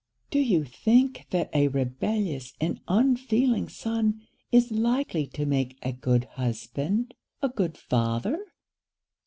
Do 0.31 0.39
you 0.39 0.63
think 0.65 1.27
that 1.29 1.51
a 1.53 1.67
rebellious 1.67 2.53
and 2.59 2.79
unfeeling 2.87 3.69
son 3.69 4.23
is 4.51 4.71
likely 4.71 5.27
to 5.27 5.45
make 5.45 5.77
a 5.83 5.91
good 5.91 6.23
husband, 6.23 7.13
a 7.43 7.49
good 7.49 7.77
father?' 7.77 8.43